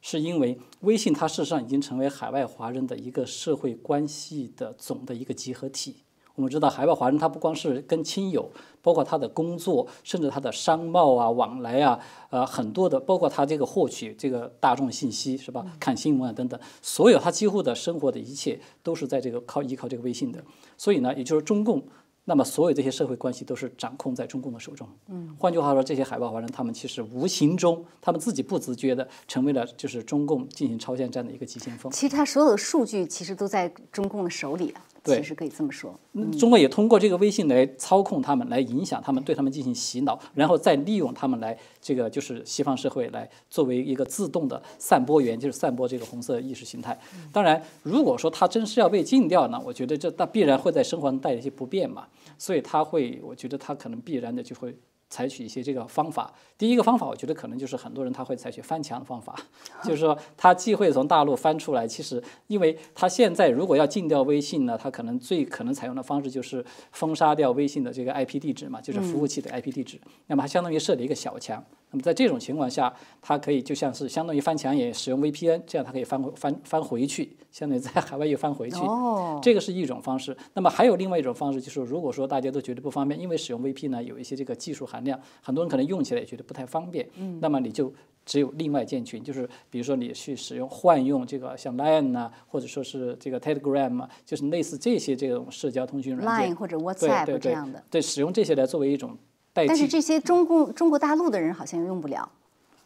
[0.00, 5.96] 是因为微信它事实上已经成为海外华人的一个社会关系的总的一个集合体。
[6.34, 11.98] 我们知道，海外华人他不光是跟亲友，包括他的工作，甚至他的商贸啊、往来啊，
[12.30, 15.64] 呃，很多的，包括他这个获取这个大众信息，是吧？
[15.78, 20.42] 看新闻啊等等，所有他几乎的生活的一切都是在这个靠依靠这个微信的。
[20.78, 21.82] 所以呢，也就是中共，
[22.24, 24.88] 那么所有这些社会关系都是掌控在中共的手中。
[25.08, 31.92] 嗯，换句话说，这些海外华人他们其实无形中，他们自己不自觉的成为了就是中共进行超限战的一个急先锋。
[31.92, 34.80] 其实他所有的数据其实都在中共的手里啊。
[35.02, 35.98] 对，其实可以这么说。
[36.38, 46.96] 中国也通过这个微信来操控他们，来影响他们，对他们进行洗脑，然后再利用他们来这个就是西方社会来作为一个自动的散播源，就是散播这个红色意识形态。
[47.32, 52.06] 当然，如果说他真是要被禁掉呢，我觉得这那必然会在生活中带来一些不便嘛，
[52.38, 54.76] 所以他会，我觉得他可能必然的就会。
[55.12, 59.36] 采取一些这个方法，第一个方法，我觉得可能就是很多人他会采取翻墙的方法，
[59.84, 71.62] 就是说他既会从大陆翻出来，其实因为他现在如果要禁掉微信呢，他可能最可能采用的方式就是封杀掉微信的这个 IP 地址嘛，就是服务器的 IP 地址，那么它相当于设了一个小墙。
[71.92, 78.78] 那么在这种情况下，它可以就像是相当于翻墙，也使用 VPN，这样它可以翻回翻翻回去，相当于在海外又翻回去。
[78.78, 80.36] 哦，这个是一种方式。
[80.54, 87.06] 那么还有另外一种方式，就是如果说大家都觉得不方便，因为使用 VPN 呢有一些这个技术含量，很多人可能用起来也觉得不太方便。
[87.16, 87.92] 嗯，那么你就
[88.24, 97.84] 只有另外建群，就是比如说你去使用换用这个像 Line 啊，或者说是这个 Telegram 啊，就是类似这些这种社交通讯软件，Line 或者 WhatsApp 这样的。
[97.90, 99.18] 对，使用这些来作为一种。
[99.54, 102.30] 但是这些中共中国大陆的人好像用不了。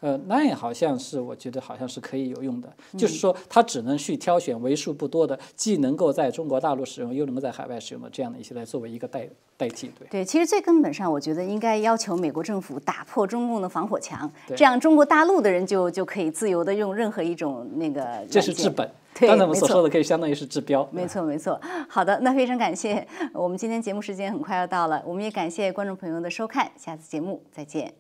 [0.01, 9.27] 呃，Line 好像是，我觉得好像是可以有用的，就是说它只能去挑选为数不多的，既能够在中国大陆使用，又能够在海外使用的这样的一些来作为一个代
[9.57, 9.91] 代替。
[9.99, 18.25] 对，对，其实最根本上，我觉得应该要求美国政府打破中共的防火墙，这样中国大陆的人就就可以自由的用任何一种那个。
[18.31, 20.87] 这是治本，刚才我们所说的可以相当于是治标。
[20.93, 21.59] 没错，没错。
[21.89, 27.95] 好的，那非常感谢，我们今天节目时间很快要到了，我们也感谢观众朋友的收看，下次节目再见。